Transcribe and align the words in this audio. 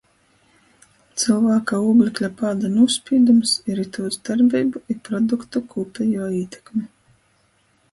Cylvāka 1.23 1.81
ūglekļa 1.89 2.29
pāda 2.39 2.71
nūspīdums 2.79 3.53
ir 3.75 3.83
itūs 3.85 4.19
darbeibu 4.31 4.83
i 4.97 4.99
produktu 5.11 5.65
kūpejuo 5.77 6.33
ītekme. 6.43 6.87